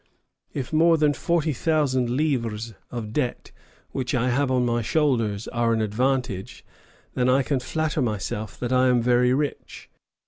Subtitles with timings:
[0.51, 3.51] If more than forty thousand livres of debt
[3.91, 6.65] which I have on my shoulders are an advantage,
[7.13, 9.91] then I can flatter myself that I am very rich.